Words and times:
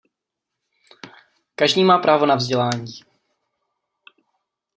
Každý 1.55 1.83
má 1.83 1.97
právo 1.97 2.25
na 2.25 2.35
vzdělání. 2.35 2.91